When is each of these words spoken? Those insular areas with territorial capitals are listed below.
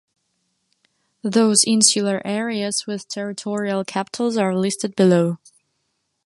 Those 1.21 1.63
insular 1.63 2.23
areas 2.25 2.87
with 2.87 3.07
territorial 3.07 3.85
capitals 3.85 4.35
are 4.35 4.57
listed 4.57 4.95
below. 4.95 5.37